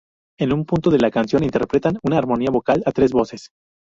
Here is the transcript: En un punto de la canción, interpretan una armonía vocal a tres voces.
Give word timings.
En 0.39 0.51
un 0.51 0.65
punto 0.65 0.89
de 0.89 0.97
la 0.97 1.11
canción, 1.11 1.43
interpretan 1.43 1.99
una 2.01 2.17
armonía 2.17 2.49
vocal 2.49 2.81
a 2.87 2.91
tres 2.91 3.11
voces. 3.11 3.51